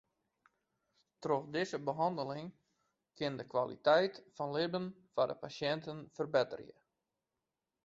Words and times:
Troch 1.25 1.43
dizze 1.55 1.79
behanneling 1.89 2.47
kin 3.21 3.33
de 3.41 3.45
kwaliteit 3.53 4.15
fan 4.35 4.53
libben 4.57 4.87
fan 5.13 5.29
de 5.31 5.35
pasjinten 5.45 5.97
ferbetterje. 6.15 6.75